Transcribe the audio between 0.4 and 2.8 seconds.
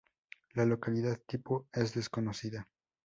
La localidad tipo es desconocida.